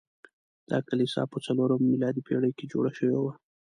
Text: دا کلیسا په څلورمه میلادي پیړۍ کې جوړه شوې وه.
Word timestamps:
دا 0.71 0.77
کلیسا 0.89 1.21
په 1.31 1.37
څلورمه 1.45 1.87
میلادي 1.93 2.21
پیړۍ 2.27 2.51
کې 2.57 2.65
جوړه 2.71 2.91
شوې 2.97 3.17
وه. 3.23 3.33